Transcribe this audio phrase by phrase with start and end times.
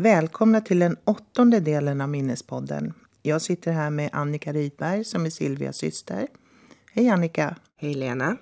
[0.00, 2.92] Välkomna till den åttonde delen av Minnespodden.
[3.22, 6.28] Jag sitter här med Annika Rydberg som är Silvias syster.
[6.92, 7.56] Hej Annika!
[7.76, 8.36] Hej Lena!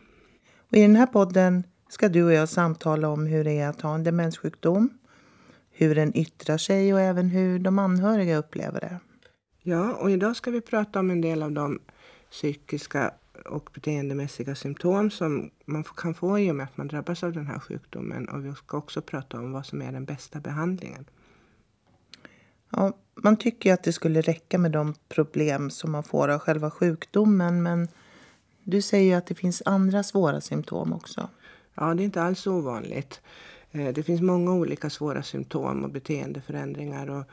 [0.70, 3.80] Och I den här podden ska du och jag samtala om hur det är att
[3.80, 4.98] ha en demenssjukdom,
[5.70, 8.98] hur den yttrar sig och även hur de anhöriga upplever det.
[9.62, 11.79] Ja, och idag ska vi prata om en del av de
[12.30, 13.10] psykiska
[13.45, 17.46] och beteendemässiga symptom som man kan få i och med att man drabbas av den
[17.46, 18.29] här sjukdomen.
[18.29, 21.04] Och vi ska också prata om vad som är den bästa behandlingen.
[22.70, 26.70] Ja, man tycker att det skulle räcka med de problem som man får av själva
[26.70, 27.88] sjukdomen men
[28.65, 31.29] du säger att det finns andra svåra symptom också.
[31.74, 33.21] Ja, det är inte alls ovanligt.
[33.73, 37.10] Eh, det finns många olika svåra symptom och beteendeförändringar.
[37.10, 37.24] Och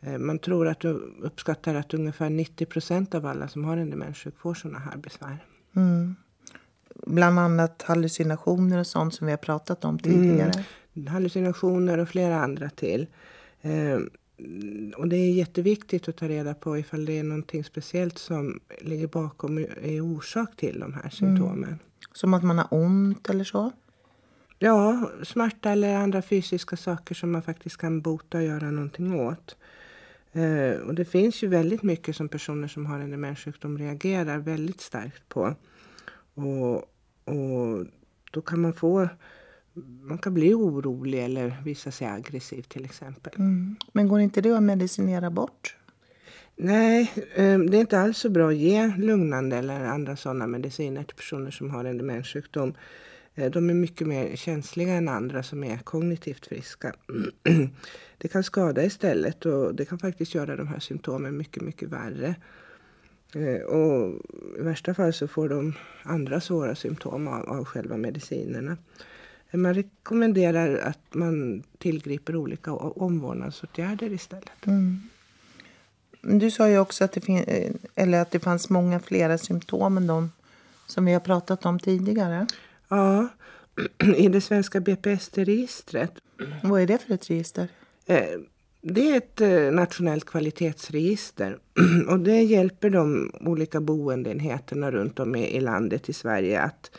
[0.00, 0.84] eh, man tror att
[1.22, 5.44] uppskattar att ungefär 90 procent av alla som har en demenssjuk får sådana här besvär.
[5.76, 6.16] Mm.
[7.06, 10.64] Bland annat hallucinationer och sånt som vi har pratat om tidigare.
[10.94, 11.06] Mm.
[11.06, 13.06] Hallucinationer och flera andra till.
[14.36, 18.60] Eh, och det är jätteviktigt att ta reda på ifall det är någonting speciellt som
[18.80, 21.64] ligger bakom är orsak till de här symptomen.
[21.64, 21.78] Mm.
[22.12, 23.72] Som att man har ont eller så?
[24.58, 29.56] Ja, smärta eller andra fysiska saker som man faktiskt kan bota och göra någonting åt.
[30.32, 34.80] Eh, och det finns ju väldigt mycket som personer som har en demenssjukdom reagerar väldigt
[34.80, 35.54] starkt på.
[36.34, 36.76] Och,
[37.24, 37.86] och
[38.30, 39.08] då kan man få
[40.02, 43.32] man kan bli orolig eller visa sig aggressiv till exempel.
[43.36, 43.76] Mm.
[43.92, 45.76] Men går inte det att medicinera bort?
[46.56, 51.02] Nej, eh, det är inte alls så bra att ge lugnande eller andra sådana mediciner
[51.02, 52.74] till personer som har en demenssjukdom.
[53.34, 56.94] Eh, de är mycket mer känsliga än andra som är kognitivt friska.
[58.18, 62.34] Det kan skada istället och det kan faktiskt göra de här symptomen mycket, mycket värre.
[63.34, 64.20] Eh, och
[64.58, 68.76] I värsta fall så får de andra svåra symptom av, av själva medicinerna.
[69.50, 74.66] Man rekommenderar att man tillgriper olika omvårdnadsåtgärder istället.
[74.66, 75.02] Mm.
[76.20, 79.96] Du sa ju också att det, fin- eh, eller att det fanns många flera symptom
[79.96, 80.32] än de
[80.86, 82.46] som vi har pratat om tidigare.
[82.88, 83.28] Ja,
[84.16, 86.12] i det svenska BPST-registret.
[86.62, 87.68] Vad är det för ett register?
[88.06, 88.24] Eh,
[88.80, 91.58] det är ett eh, nationellt kvalitetsregister
[92.08, 96.90] och det hjälper de olika boendeenheterna runt om i landet i Sverige att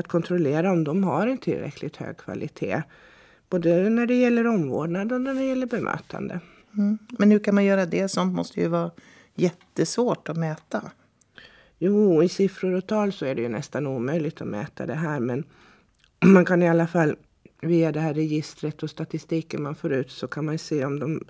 [0.00, 2.82] att kontrollera om de har en tillräckligt hög kvalitet.
[3.50, 6.40] Både när det gäller omvårdnad och när det gäller bemötande.
[6.76, 6.98] Mm.
[7.08, 8.08] Men hur kan man göra det?
[8.08, 8.90] Sånt måste ju vara
[9.34, 10.82] jättesvårt att mäta.
[11.78, 15.20] Jo, i siffror och tal så är det ju nästan omöjligt att mäta det här.
[15.20, 15.44] Men
[16.24, 17.16] man kan i alla fall
[17.60, 21.24] via det här registret och statistiken man får ut så kan man se om de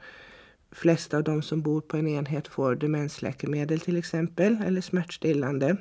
[0.73, 5.77] flesta av de som bor på en enhet får demensläkemedel till exempel eller smärtstillande.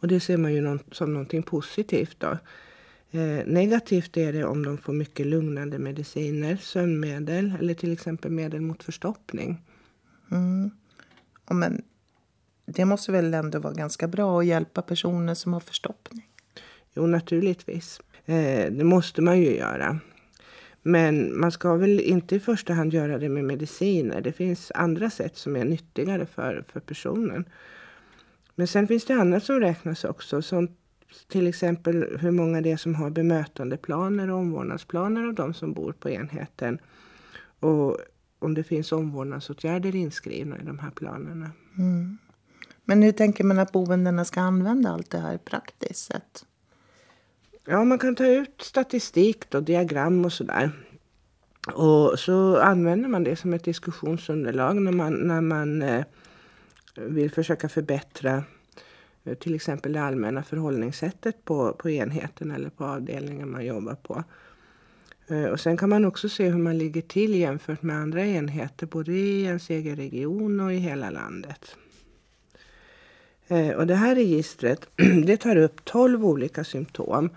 [0.00, 2.16] Och det ser man ju som någonting positivt.
[2.20, 2.38] Då.
[3.10, 8.60] Eh, negativt är det om de får mycket lugnande mediciner, sömnmedel eller till exempel medel
[8.60, 9.62] mot förstoppning.
[10.30, 10.70] Mm.
[11.50, 11.82] men
[12.64, 16.28] det måste väl ändå vara ganska bra att hjälpa personer som har förstoppning?
[16.94, 18.00] Jo, naturligtvis.
[18.24, 19.98] Eh, det måste man ju göra.
[20.82, 24.20] Men man ska väl inte i första hand göra det med mediciner.
[24.20, 27.44] Det finns andra sätt som är nyttigare för, för personen.
[28.60, 30.42] Men sen finns det annat som räknas också.
[30.42, 30.68] Som
[31.28, 35.92] till exempel hur många det är som har bemötandeplaner och omvårdnadsplaner av de som bor
[35.92, 36.78] på enheten.
[37.60, 37.96] Och
[38.38, 41.50] om det finns omvårdnadsåtgärder inskrivna i de här planerna.
[41.78, 42.18] Mm.
[42.84, 46.44] Men hur tänker man att boendena ska använda allt det här praktiskt sett?
[47.64, 50.70] Ja, man kan ta ut statistik och diagram och sådär.
[51.74, 56.04] Och så använder man det som ett diskussionsunderlag när man, när man eh,
[57.08, 58.44] vill försöka förbättra
[59.24, 64.24] eh, till exempel det allmänna förhållningssättet på, på enheten eller på avdelningen man jobbar på.
[65.30, 68.86] Eh, och sen kan man också se hur man ligger till jämfört med andra enheter
[68.86, 71.76] både i ens egen region och i hela landet.
[73.48, 74.88] Eh, och det här registret
[75.26, 77.30] det tar upp 12 olika symptom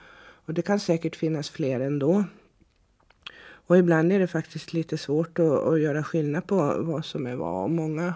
[0.46, 2.24] och det kan säkert finnas fler ändå.
[3.66, 7.36] Och ibland är det faktiskt lite svårt att, att göra skillnad på vad som är
[7.36, 7.70] vad.
[7.70, 8.14] Många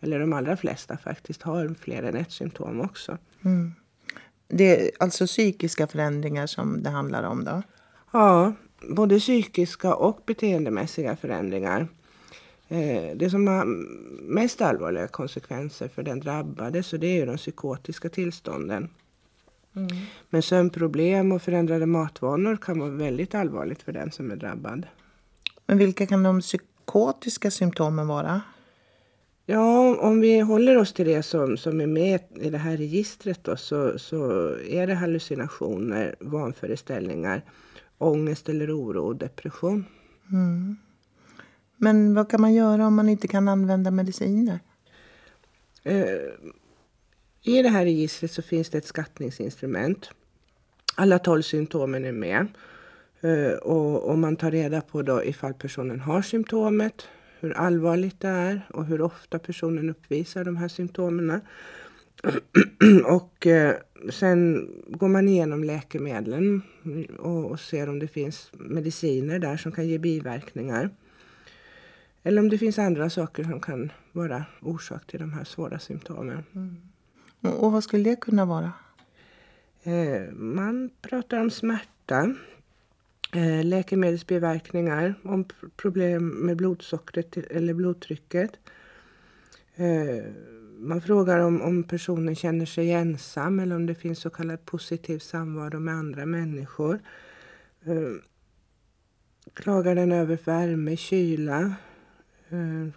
[0.00, 3.18] eller de allra flesta faktiskt, har fler än ett symptom också.
[3.44, 3.72] Mm.
[4.48, 7.62] Det är alltså psykiska förändringar som det handlar om då?
[8.12, 8.52] Ja,
[8.88, 11.88] både psykiska och beteendemässiga förändringar.
[12.68, 13.64] Eh, det som har
[14.22, 18.88] mest allvarliga konsekvenser för den drabbade så det är ju de psykotiska tillstånden.
[19.76, 19.88] Mm.
[20.30, 24.86] Men sömnproblem och förändrade matvanor kan vara väldigt allvarligt för den som är drabbad.
[25.66, 28.40] Men vilka kan de psykotiska symptomen vara?
[29.46, 33.44] Ja, om vi håller oss till det som, som är med i det här registret
[33.44, 37.42] då, så, så är det hallucinationer, vanföreställningar,
[37.98, 39.84] ångest eller oro och depression.
[40.32, 40.76] Mm.
[41.76, 44.60] Men vad kan man göra om man inte kan använda mediciner?
[45.82, 46.04] Eh,
[47.42, 50.10] I det här registret så finns det ett skattningsinstrument.
[50.94, 52.46] Alla tolv symptomen är med.
[53.20, 57.08] Eh, och, och man tar reda på då ifall personen har symptomet,
[57.40, 61.40] hur allvarligt det är och hur ofta personen uppvisar de här symptomen.
[63.04, 63.74] och eh,
[64.10, 66.62] sen går man igenom läkemedlen
[67.18, 70.90] och, och, ser om det finns mediciner där som kan ge biverkningar.
[72.22, 76.44] Eller om det finns andra saker som kan vara orsak till de här svåra symptomen.
[76.54, 76.76] Mm.
[77.40, 78.72] Och vad skulle det kunna vara?
[79.82, 82.34] Eh, man pratar om smärta,
[83.32, 85.44] Eh, läkemedelsbiverkningar, om
[85.76, 88.50] problem med blodsockret eller blodtrycket.
[89.74, 90.24] Eh,
[90.78, 95.18] man frågar om, om personen känner sig ensam eller om det finns så kallad positiv
[95.18, 97.00] samvaro med andra människor.
[97.84, 98.12] Eh,
[99.54, 101.74] klagar den över värme, kyla?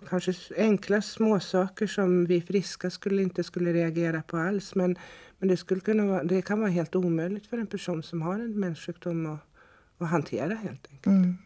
[0.09, 4.75] Kanske enkla småsaker som vi friska skulle inte skulle reagera på alls.
[4.75, 4.95] Men,
[5.39, 8.33] men det, skulle kunna vara, det kan vara helt omöjligt för en person som har
[8.33, 9.52] en menssjukdom att,
[10.03, 11.05] att hantera helt enkelt.
[11.05, 11.38] Mm.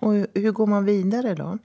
[0.00, 1.58] Och hur går man vidare då?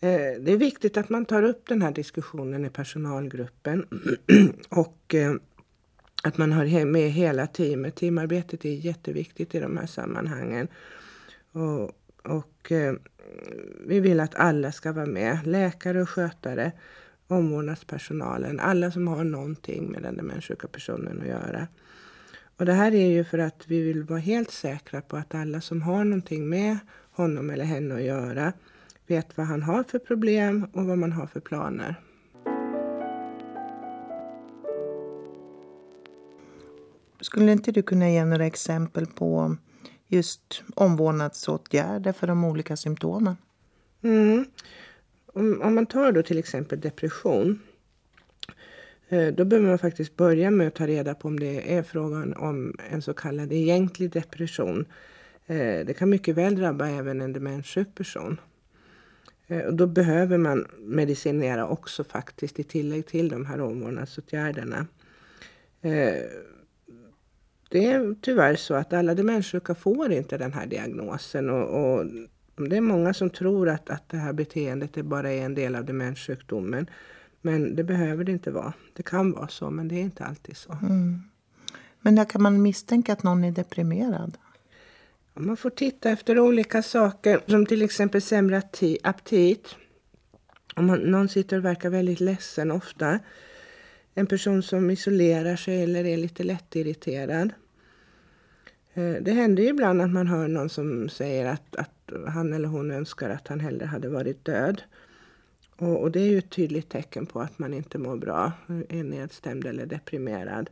[0.00, 3.86] Eh, det är viktigt att man tar upp den här diskussionen i personalgruppen
[4.68, 5.34] och eh,
[6.22, 7.94] att man har med hela teamet.
[7.94, 10.68] Teamarbetet är jätteviktigt i de här sammanhangen.
[11.52, 11.92] Och,
[12.24, 12.94] och eh,
[13.86, 15.46] vi vill att alla ska vara med.
[15.46, 16.72] Läkare och skötare,
[17.26, 21.66] omvårdnadspersonalen, alla som har någonting med den demenssjuka personen att göra.
[22.58, 25.60] Och det här är ju för att vi vill vara helt säkra på att alla
[25.60, 26.78] som har någonting med
[27.10, 28.52] honom eller henne att göra
[29.06, 31.94] vet vad han har för problem och vad man har för planer.
[37.20, 39.56] Skulle inte du kunna ge några exempel på
[40.06, 43.36] just omvårdnadsåtgärder för de olika symptomen?
[44.02, 44.44] Mm.
[45.26, 47.60] Om, om, man tar då till exempel depression.
[49.08, 52.34] Eh, då behöver man faktiskt börja med att ta reda på om det är frågan
[52.34, 54.84] om en så kallad egentlig depression.
[55.46, 58.40] Eh, det kan mycket väl drabba även en demenssjuk person.
[59.46, 64.86] Eh, och då behöver man medicinera också faktiskt i tillägg till de här omvårdnadsåtgärderna.
[67.70, 72.04] Det är tyvärr så att alla demenssjuka får inte den här diagnosen och, och
[72.68, 75.76] det är många som tror att, att det här beteendet är bara är en del
[75.76, 76.86] av demenssjukdomen.
[77.40, 78.72] Men det behöver det inte vara.
[78.92, 80.72] Det kan vara så, men det är inte alltid så.
[80.82, 81.22] Mm.
[82.00, 84.38] Men när kan man misstänka att någon är deprimerad?
[85.34, 88.62] Man får titta efter olika saker som till exempel sämre
[89.02, 89.76] aptit.
[90.74, 93.18] Om man, någon sitter och verkar väldigt ledsen ofta.
[94.14, 97.52] En person som isolerar sig eller är lite lättirriterad.
[98.94, 102.68] Eh, det händer ju ibland att man hör någon som säger att, att han eller
[102.68, 104.82] hon önskar att han hellre hade varit död.
[105.78, 108.52] Och, och det är ju ett tydligt tecken på att man inte mår bra,
[108.88, 110.70] är nedstämd eller deprimerad.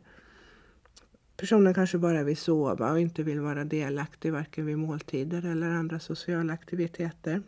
[1.37, 5.99] Personen kanske bara vill sova och inte vill vara delaktig varken vid måltider eller andra
[5.99, 7.41] sociala aktiviteter.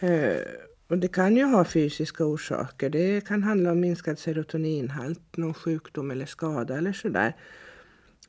[0.00, 0.40] Eh,
[0.88, 2.90] och det kan ju ha fysiska orsaker.
[2.90, 7.36] Det kan handla om minskad serotoninhalt, någon sjukdom eller skada eller sådär.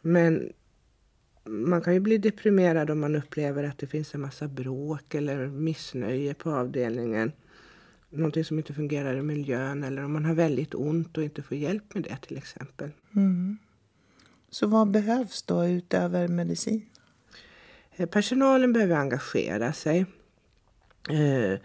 [0.01, 0.53] Men
[1.43, 5.47] man kan ju bli deprimerad om man upplever att det finns en massa bråk eller
[5.47, 7.31] missnöje på avdelningen.
[8.09, 11.57] Någonting som inte fungerar i miljön eller om man har väldigt ont och inte får
[11.57, 12.91] hjälp med det till exempel.
[13.15, 13.57] Mm.
[14.49, 16.85] Så vad behövs då utöver medicin?
[17.95, 20.05] Eh, personalen behöver engagera sig.
[21.09, 21.59] Eh,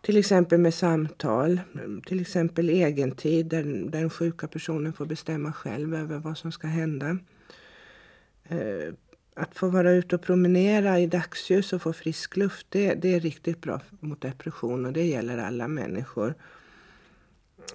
[0.00, 1.60] till exempel med samtal,
[2.06, 6.66] till exempel egentid där, där den sjuka personen får bestämma själv över vad som ska
[6.66, 7.18] hända.
[9.34, 13.20] Att få vara ute och promenera i dagsljus och få frisk luft, det, det är
[13.20, 16.34] riktigt bra mot depression och det gäller alla människor.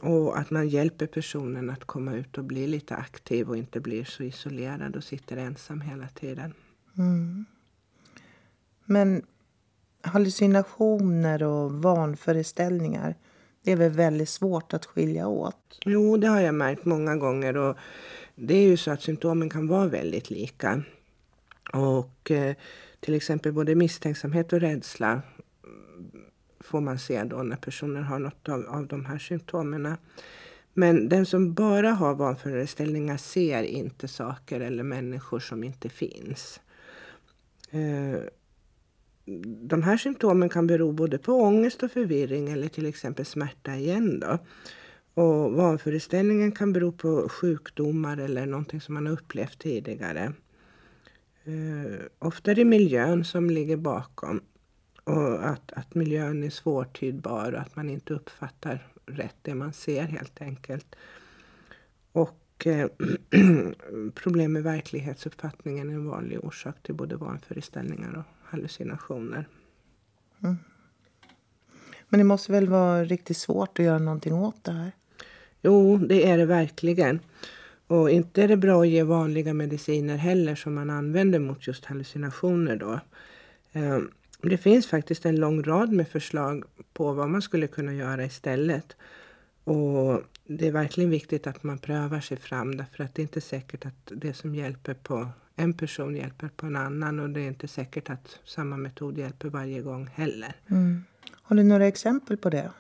[0.02, 4.04] Och att man hjälper personen att komma ut och bli lite aktiv och inte blir
[4.04, 6.54] så isolerad och sitter ensam hela tiden.
[6.98, 7.46] Mm.
[8.86, 9.24] Men
[10.02, 13.16] hallucinationer och vanföreställningar,
[13.64, 15.80] det är väl väldigt svårt att skilja åt?
[15.86, 17.58] Jo, det har jag märkt många gånger.
[17.58, 17.78] Och
[18.36, 20.84] det är ju så att symptomen kan vara väldigt lika.
[21.74, 22.56] Och eh,
[23.00, 25.22] till exempel både misstänksamhet och rädsla
[26.60, 29.98] får man se då när personer har något av, av de här symptomen.
[30.74, 36.60] Men den som bara har vanföreställningar ser inte saker eller människor som inte finns.
[37.72, 38.20] Eh,
[39.68, 44.20] de här symptomen kan bero både på ångest och förvirring eller till exempel smärta igen.
[44.20, 44.38] Då.
[45.14, 50.34] Och vanföreställningen kan bero på sjukdomar eller någonting som man har upplevt tidigare.
[51.46, 54.42] Eh, ofta är det miljön som ligger bakom.
[55.04, 60.04] och att, att miljön är svårtydbar och att man inte uppfattar rätt det man ser
[60.04, 60.96] helt enkelt.
[62.12, 62.88] Och eh,
[64.16, 69.48] problem med verklighetsuppfattningen är en vanlig orsak till både vanföreställningar och hallucinationer.
[70.44, 70.58] Mm.
[72.10, 74.92] Men det måste väl vara riktigt svårt att göra någonting åt det här?
[75.62, 77.20] Jo, det är det verkligen.
[77.88, 81.86] Och inte är det bra att ge vanliga mediciner heller som man använder mot just
[81.86, 83.00] hallucinationer då.
[83.74, 84.12] Ehm,
[84.42, 86.64] det finns faktiskt en lång rad med förslag
[86.94, 88.96] på vad man skulle kunna göra istället.
[89.64, 93.42] Och det är verkligen viktigt att man prövar sig fram därför att det är inte
[93.42, 97.48] säkert att det som hjälper på en person hjälper på en annan och det är
[97.48, 100.56] inte säkert att samma metod hjälper varje gång heller.
[100.68, 101.04] Mm.
[101.42, 102.72] Har du några exempel på det?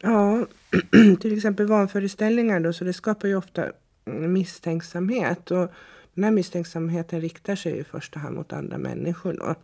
[0.00, 0.46] Ja,
[1.20, 3.72] till exempel vanföreställningar då, så det skapar ju ofta
[4.04, 5.70] misstänksamhet och
[6.14, 9.54] den här misstänksamheten riktar sig i första hand mot andra människor då.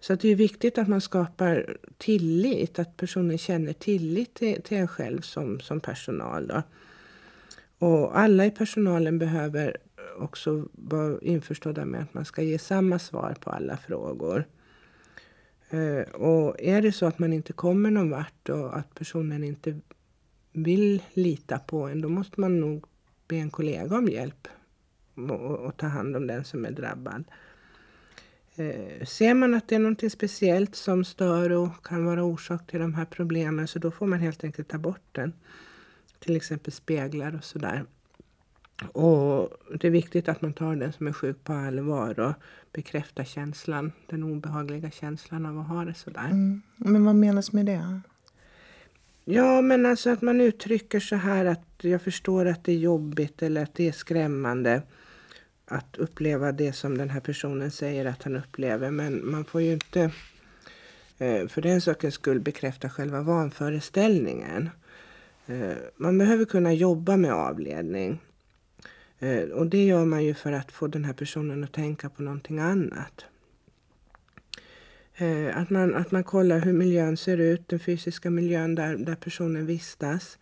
[0.00, 4.76] Så att det är viktigt att man skapar tillit, att personen känner tillit till, till
[4.76, 6.46] en själv som, som personal.
[6.46, 6.62] Då.
[7.78, 9.76] Och alla i personalen behöver
[10.18, 14.44] också vara införstådda med att man ska ge samma svar på alla frågor.
[15.72, 19.80] Eh, och är det så att man inte kommer någon vart och att personen inte
[20.52, 22.84] vill lita på en, då måste man nog
[23.28, 24.48] be en kollega om hjälp
[25.14, 27.24] och, och ta hand om den som är drabbad.
[28.56, 32.80] Eh, ser man att det är något speciellt som stör och kan vara orsak till
[32.80, 35.32] de här problemen så då får man helt enkelt ta bort den.
[36.18, 37.84] Till exempel speglar och sådär.
[38.92, 39.48] Och
[39.80, 42.32] det är viktigt att man tar den som är sjuk på allvar och
[42.72, 46.30] bekräftar känslan, den obehagliga känslan av att ha det sådär.
[46.30, 46.62] Mm.
[46.76, 48.00] Men vad menas med det?
[49.24, 53.42] Ja, men alltså att man uttrycker så här att jag förstår att det är jobbigt
[53.42, 54.82] eller att det är skrämmande
[55.66, 58.90] att uppleva det som den här personen säger att han upplever.
[58.90, 60.10] Men man får ju inte
[61.18, 64.70] eh, för den sakens skull bekräfta själva vanföreställningen.
[65.46, 68.20] Eh, man behöver kunna jobba med avledning.
[69.22, 72.22] Eh, och det gör man ju för att få den här personen att tänka på
[72.22, 73.24] någonting annat.
[75.14, 79.14] Eh, att man, att man kollar hur miljön ser ut, den fysiska miljön där, där
[79.14, 80.38] personen vistas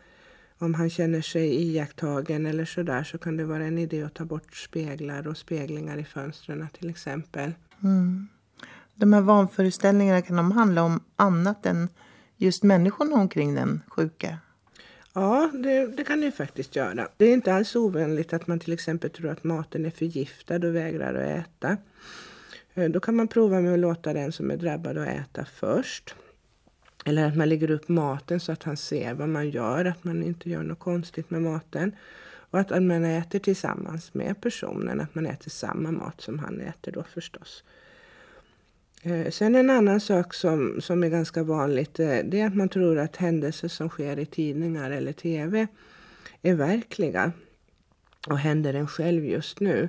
[0.58, 4.24] om han känner sig iakttagen eller sådär så kan det vara en idé att ta
[4.24, 7.52] bort speglar och speglingar i fönstren till exempel.
[7.82, 8.28] Mm.
[8.94, 11.88] De här vanföreställningarna, kan de handla om annat än
[12.36, 14.38] just människorna omkring den sjuka?
[15.12, 17.08] Ja, det, det, kan det faktiskt göra.
[17.16, 20.74] Det är inte alls ovanligt att man till exempel tror att maten är förgiftad och
[20.74, 21.76] vägrar att äta.
[22.74, 26.14] Eh, då kan man prova med att låta den som är drabbad att äta först.
[27.04, 30.22] Eller att man lägger upp maten så att han ser vad man gör, att man
[30.22, 31.92] inte gör något konstigt med maten.
[32.50, 36.92] Och att man äter tillsammans med personen, att man äter samma mat som han äter
[36.92, 37.64] då förstås.
[39.02, 42.68] Eh, sen en annan sak som, som är ganska vanligt, eh, det är att man
[42.68, 45.66] tror att händelser som sker i tidningar eller tv
[46.42, 47.32] är verkliga
[48.28, 49.88] och händer en själv just nu.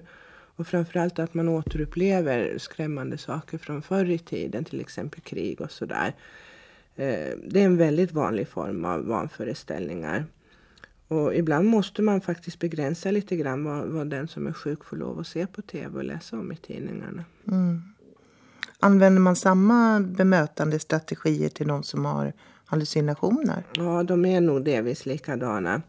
[0.55, 5.71] Och framförallt att man återupplever skrämmande saker från förr i tiden, till exempel krig och
[5.71, 6.13] sådär.
[6.95, 10.25] Eh, det är en väldigt vanlig form av vanföreställningar.
[11.07, 14.97] Och ibland måste man faktiskt begränsa lite grann vad, vad den som är sjuk får
[14.97, 17.23] lov att se på tv och läsa om i tidningarna.
[17.47, 17.81] Mm.
[18.83, 22.33] Använder man samma bemötande strategier till de som har
[22.65, 23.63] hallucinationer?
[23.73, 25.81] Ja, de är nog delvis likadana.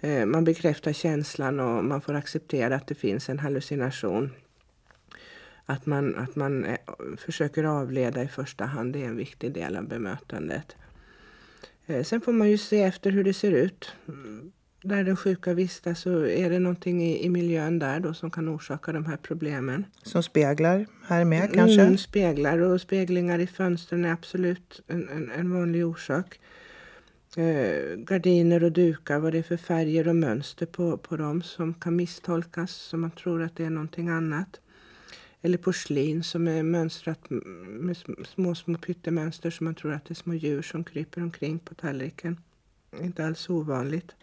[0.00, 4.30] Eh, man bekräftar känslan och man får acceptera att det finns en hallucination.
[5.66, 6.78] Att man, att man eh,
[7.18, 10.76] försöker avleda i första hand är en viktig del av bemötandet.
[11.86, 13.92] Eh, sen får man ju se efter hur det ser ut.
[14.82, 18.48] Där den sjuka vistas så är det någonting i, i miljön där då som kan
[18.48, 19.84] orsaka de här problemen.
[20.02, 21.82] Som speglar här med kanske?
[21.82, 26.40] Mm, speglar och speglingar i fönstren är absolut en, en, en vanlig orsak.
[27.36, 31.74] Eh, gardiner och dukar, vad det är för färger och mönster på, på dem som
[31.74, 34.60] kan misstolkas så man tror att det är någonting annat.
[35.42, 37.96] Eller porslin som är mönstrat med
[38.34, 41.74] små, små pyttemönster så man tror att det är små djur som kryper omkring på
[41.74, 42.40] tallriken.
[43.00, 44.14] Inte alls ovanligt.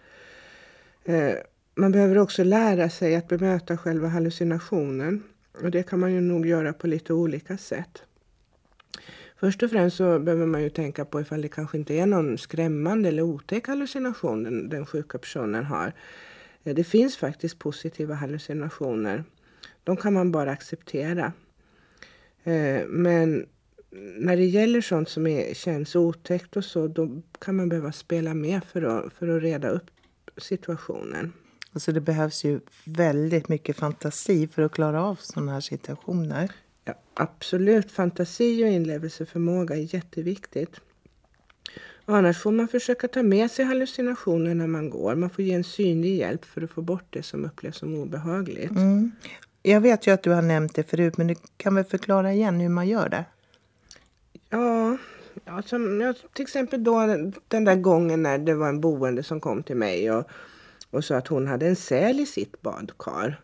[1.03, 1.33] Eh,
[1.75, 5.23] man behöver också lära sig att bemöta själva hallucinationen.
[5.63, 8.03] Och det kan man ju nog göra på lite olika sätt.
[9.39, 12.37] Först och främst så behöver man ju tänka på ifall det kanske inte är någon
[12.37, 15.93] skrämmande eller otäck hallucination den, den sjuka personen har.
[16.63, 19.23] Eh, det finns faktiskt positiva hallucinationer
[19.89, 21.33] de kan man bara acceptera.
[22.43, 23.45] Eh, men
[24.17, 28.33] när det gäller sånt som är, känns otäckt och så, då kan man behöva spela
[28.33, 29.85] med för att, för att reda upp
[30.39, 31.33] situationen.
[31.73, 36.51] Alltså det behövs ju väldigt mycket fantasi för att klara av sådana här situationer.
[36.85, 40.79] Ja, absolut, fantasi och inlevelseförmåga är jätteviktigt.
[42.05, 45.15] Annars får man försöka ta med sig hallucinationer när man går.
[45.15, 48.71] Man får ge en synlig hjälp för att få bort det som upplevs som obehagligt.
[48.71, 49.11] Mm.
[49.63, 52.59] Jag vet ju att du har nämnt det förut, men du kan väl förklara igen
[52.59, 53.25] hur man gör det?
[54.49, 54.97] Ja,
[55.45, 56.99] ja, som, ja till exempel då
[57.47, 60.29] den där gången när det var en boende som kom till mig och,
[60.91, 63.41] och sa att hon hade en säl i sitt badkar.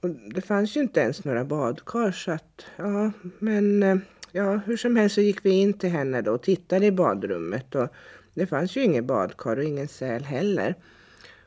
[0.00, 3.96] Och det fanns ju inte ens några badkar så att, ja, men eh,
[4.32, 7.74] ja, hur som helst så gick vi in till henne då och tittade i badrummet
[7.74, 7.88] och
[8.34, 10.74] det fanns ju inget badkar och ingen säl heller.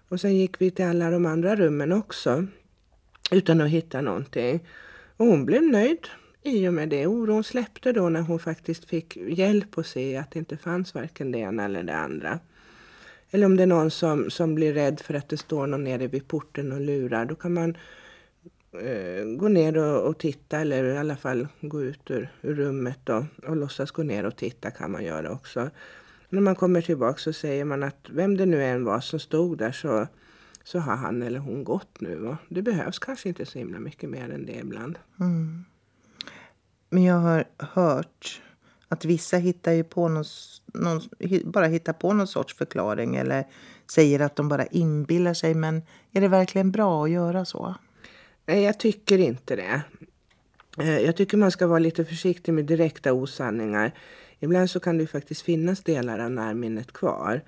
[0.10, 2.48] Och sen gick vi till alla de andra rummen också
[3.32, 4.68] utan att hitta någonting.
[5.18, 6.08] Och hon blev nöjd
[6.44, 7.08] i och med det.
[7.08, 11.32] Oron släppte då när hon faktiskt fick hjälp att se att det inte fanns varken
[11.32, 12.40] det ena eller det andra.
[13.32, 16.08] Eller om det är någon som, som blir rädd för att det står någon nere
[16.08, 17.78] vid porten och lurar, då kan man
[18.72, 23.10] eh, gå ner och, och, titta eller i alla fall gå ut ur, ur rummet
[23.10, 25.70] och, och låtsas gå ner och titta kan man göra också.
[26.30, 29.58] När man kommer tillbaka så säger man att vem det nu än var som stod
[29.58, 30.08] där så,
[30.64, 32.28] så har han eller hon gått nu.
[32.28, 35.00] Och det behövs kanske inte så himla mycket mer än det ibland.
[35.20, 35.66] Mm.
[36.90, 38.42] Men jag har hört
[38.88, 40.26] att vissa hittar ju på någon,
[40.74, 41.02] någon,
[41.44, 43.48] bara hittar på någon sorts förklaring eller
[43.92, 45.54] säger att de bara inbillar sig.
[45.54, 45.82] Men
[46.12, 47.76] är det verkligen bra att göra så?
[48.46, 49.82] Nej, jag tycker inte det.
[50.80, 53.92] Eh, jag tycker man ska vara lite försiktig med direkta osanningar.
[54.40, 57.42] Ibland så kan det faktiskt finnas delar av närminnet kvar.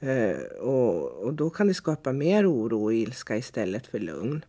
[0.00, 4.44] Eh, och, och då kan det skapa mer oro och ilska istället för lugn.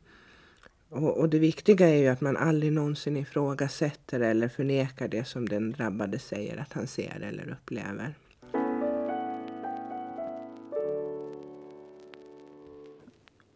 [0.93, 5.49] Och, och, det viktiga är ju att man aldrig någonsin ifrågasätter eller förnekar det som
[5.49, 8.15] den drabbade säger att han ser eller upplever.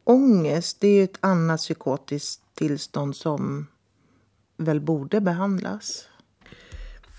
[0.04, 3.68] Ångest det är ju ett annat psykotiskt tillstånd som
[4.58, 6.08] väl borde behandlas?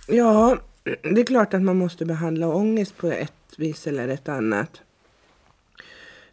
[0.09, 4.81] Ja, det är klart att man måste behandla ångest på ett vis eller ett annat.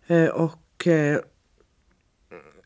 [0.07, 1.19] Eh, och eh,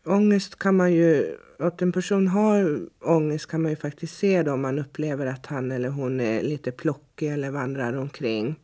[0.09, 4.53] ångest kan man ju, att en person har ångest kan man ju faktiskt se då
[4.53, 8.55] om man upplever att han eller hon är lite plockig eller vandrar omkring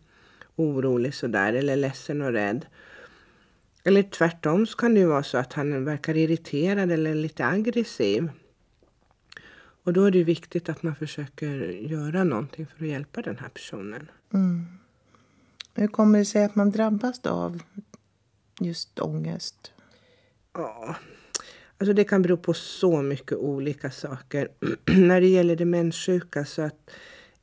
[0.55, 2.65] orolig sådär eller ledsen och rädd.
[3.83, 8.29] Eller tvärtom så kan det ju vara så att han verkar irriterad eller lite aggressiv.
[9.83, 13.49] Och då är det viktigt att man försöker göra någonting för att hjälpa den här
[13.49, 14.11] personen.
[14.33, 14.65] Mm.
[15.73, 17.61] Hur kommer det sig att man drabbas av
[18.59, 19.71] just ångest?
[20.53, 20.95] Ja,
[21.77, 24.49] alltså det kan bero på så mycket olika saker.
[24.85, 26.91] När det gäller demenssjuka så att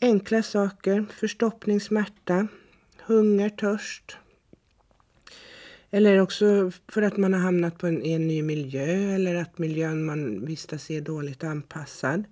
[0.00, 2.48] enkla saker, förstoppningssmärta,
[3.06, 4.16] hunger, törst,
[5.94, 9.58] eller också för att man har hamnat på en, i en ny miljö eller att
[9.58, 12.24] miljön man vistas i är dåligt anpassad.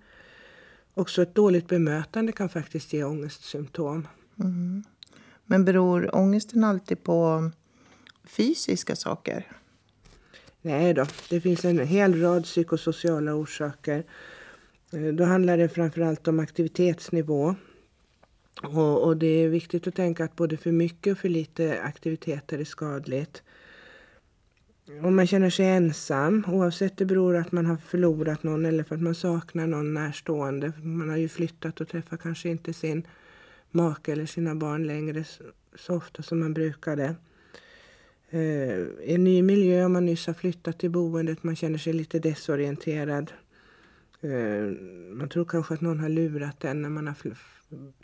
[0.93, 4.07] Också ett dåligt bemötande kan faktiskt ge ångestsymptom.
[4.39, 4.83] Mm.
[5.45, 7.51] Men beror ångesten alltid på
[8.23, 9.51] fysiska saker?
[10.61, 14.03] Nej då, det finns en hel rad psykosociala orsaker.
[14.93, 17.55] Eh, då handlar det framförallt om aktivitetsnivå.
[18.63, 22.59] Och, och, det är viktigt att tänka att både för mycket och för lite aktiviteter
[22.59, 23.43] är skadligt.
[25.03, 28.95] Om man känner sig ensam, oavsett det beror att man har förlorat någon eller för
[28.95, 30.73] att man saknar någon närstående.
[30.83, 33.07] Man har ju flyttat och träffar kanske inte sin
[33.71, 35.23] make eller sina barn längre
[35.75, 37.15] så ofta som man brukade.
[38.33, 42.19] Eh, en ny miljö, om man nyss har flyttat till boendet, man känner sig lite
[42.19, 43.31] desorienterad.
[44.21, 44.77] Eh,
[45.13, 47.15] man tror kanske att någon har lurat en när man har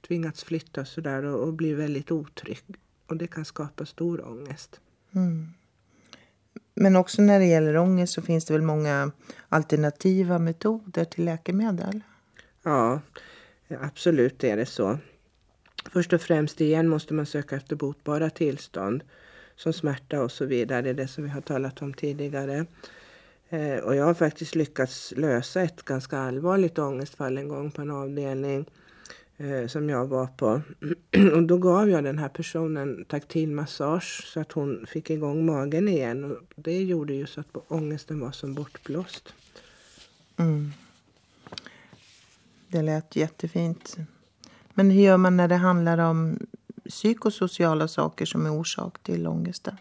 [0.07, 2.63] tvingats flytta sådär och, och blir väldigt otrygg.
[3.07, 4.81] Och det kan skapa stor ångest.
[5.11, 5.47] Mm.
[6.73, 9.11] Men också när det gäller ångest så finns det väl många
[9.49, 12.01] alternativa metoder till läkemedel?
[12.63, 13.01] Ja,
[13.67, 14.97] absolut är det så.
[15.91, 19.03] Först och främst igen måste man söka efter botbara tillstånd
[19.57, 20.81] som smärta och så vidare.
[20.81, 22.65] Det är det som vi har talat om tidigare.
[23.49, 27.91] Eh, och jag har faktiskt lyckats lösa ett ganska allvarligt ångestfall en gång på en
[27.91, 28.65] avdelning
[29.37, 30.61] eh, som jag var på.
[31.33, 35.87] och då gav jag den här personen taktil massage så att hon fick igång magen
[35.87, 36.23] igen.
[36.23, 39.33] Och det gjorde ju så att ångesten var som bortblåst.
[40.37, 40.73] Mm.
[42.67, 43.97] Det lät jättefint.
[44.73, 46.39] Men hur gör man när det handlar om
[46.89, 49.77] psykosociala saker som är orsak till ångesten?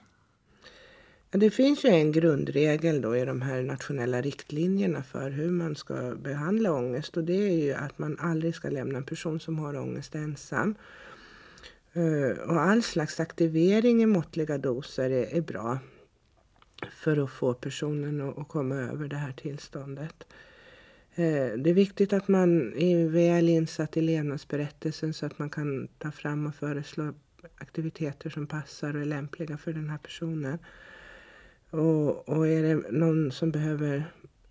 [1.31, 6.15] Det finns ju en grundregel då i de här nationella riktlinjerna för hur man ska
[6.15, 9.77] behandla ångest och det är ju att man aldrig ska lämna en person som har
[9.77, 10.75] ångest ensam.
[11.93, 15.79] Eh, och all slags aktivering i måttliga doser är, bra
[16.93, 20.27] för att få personen att komma över det här tillståndet.
[21.19, 25.89] Eh, det är viktigt att man är väl insatt i levnadsberättelsen så att man kan
[25.99, 27.15] ta fram och föreslå
[27.59, 30.59] aktiviteter som passar och är lämpliga för den här personen.
[31.71, 34.05] Och, och är det någon som behöver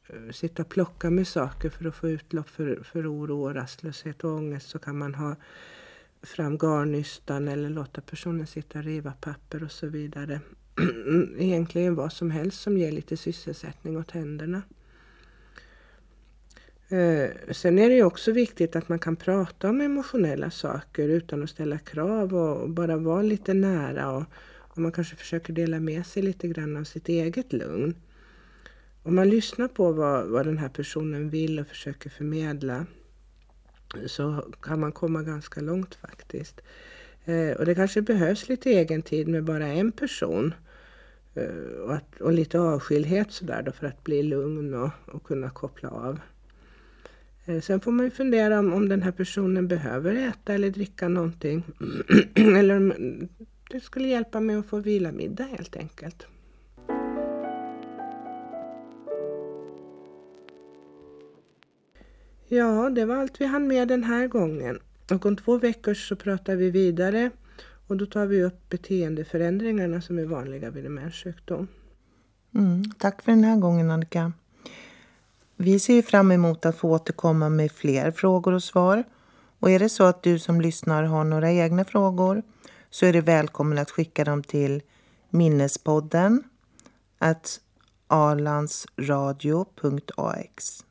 [0.07, 4.23] eh, sitta och plocka med saker för att få utlopp för, för oro, och rastlöshet
[4.23, 5.35] och ångest så kan man ha
[6.21, 10.39] fram garnnystan eller låta personen sitta och riva papper och så vidare.
[11.37, 14.61] Egentligen vad som helst som ger lite sysselsättning åt händerna.
[16.89, 21.43] Eh, sen är det ju också viktigt att man kan prata om emotionella saker utan
[21.43, 24.23] att ställa krav och bara vara lite nära och,
[24.57, 27.95] och man kanske försöker dela med sig lite grann av sitt eget lugn.
[29.03, 32.85] Om man lyssnar på vad, vad den här personen vill och försöker förmedla
[34.07, 36.61] så kan man komma ganska långt faktiskt.
[37.25, 40.53] Eh, och det kanske behövs lite egen tid med bara en person.
[41.33, 45.49] Eh, och, att, och lite avskildhet sådär då för att bli lugn och, och kunna
[45.49, 46.19] koppla av.
[47.45, 51.07] Eh, sen får man ju fundera om, om den här personen behöver äta eller dricka
[51.07, 51.63] någonting.
[52.35, 52.93] eller om
[53.69, 56.27] det skulle hjälpa med att få vila middag helt enkelt.
[62.47, 64.79] Ja, det var allt vi hann med den här gången.
[65.11, 67.31] Och om två veckor så pratar vi vidare
[67.87, 71.67] och då tar vi upp beteendeförändringarna som är vanliga vid demenssjukdom.
[72.55, 74.33] Mm, tack för den här gången Annika.
[75.57, 79.03] Vi ser fram emot att få återkomma med fler frågor och svar.
[79.59, 82.43] Och är det så att du som lyssnar har några egna frågor
[82.89, 84.81] så är du välkommen att skicka dem till
[85.29, 86.43] minnespodden
[87.17, 87.59] at
[88.07, 90.85] alandsradio.ax.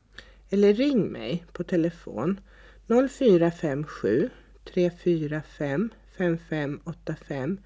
[0.49, 2.39] Eller ring mig på telefon
[2.87, 4.29] 0457
[4.73, 7.57] 345 5585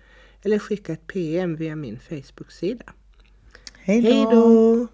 [0.41, 2.93] eller skicka ett PM via min Facebook-sida.
[3.77, 4.87] Hej då!